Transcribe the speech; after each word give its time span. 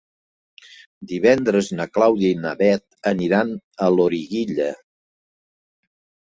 Divendres 1.11 1.69
na 1.79 1.85
Clàudia 1.97 2.31
i 2.37 2.39
na 2.45 2.53
Bet 2.61 3.11
aniran 3.11 3.53
a 3.57 3.91
Loriguilla. 3.99 4.71